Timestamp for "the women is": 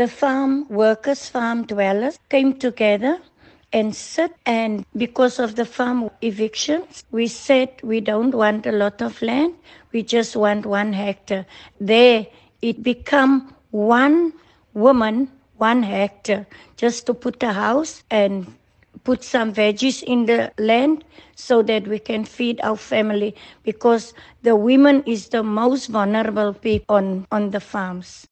24.44-25.28